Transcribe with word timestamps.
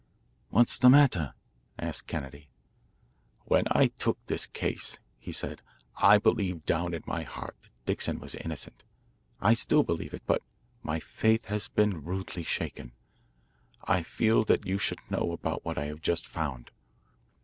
"What's 0.49 0.79
the 0.79 0.89
matter?" 0.89 1.35
asked 1.77 2.07
Kennedy. 2.07 2.49
"When 3.45 3.65
I 3.69 3.85
took 3.85 4.17
this 4.25 4.47
case," 4.47 4.97
he 5.19 5.31
said, 5.31 5.61
"I 5.97 6.17
believed 6.17 6.65
down 6.65 6.95
in 6.95 7.03
my 7.05 7.21
heart 7.21 7.55
that 7.61 7.69
Dixon 7.85 8.17
was 8.19 8.33
innocent. 8.33 8.83
I 9.41 9.53
still 9.53 9.83
believe 9.83 10.15
it, 10.15 10.23
but 10.25 10.41
my 10.81 10.99
faith 10.99 11.45
has 11.53 11.67
been 11.67 12.03
rudely 12.03 12.41
shaken. 12.43 12.93
I 13.83 14.01
feel 14.01 14.43
that 14.45 14.65
you 14.65 14.79
should 14.79 15.11
know 15.11 15.33
about 15.33 15.63
what 15.63 15.77
I 15.77 15.85
have 15.85 16.01
just 16.01 16.25
found. 16.25 16.71